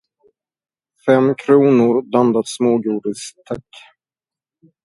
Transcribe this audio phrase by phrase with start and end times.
[1.07, 3.69] Fem kronor blandat smågodis, tack!